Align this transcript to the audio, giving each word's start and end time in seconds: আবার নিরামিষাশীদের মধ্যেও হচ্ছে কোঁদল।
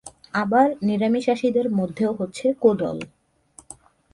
আবার 0.33 0.67
নিরামিষাশীদের 0.81 1.67
মধ্যেও 1.69 2.11
হচ্ছে 2.13 2.45
কোঁদল। 2.61 2.97